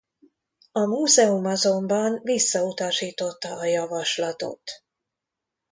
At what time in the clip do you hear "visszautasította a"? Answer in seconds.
2.23-3.65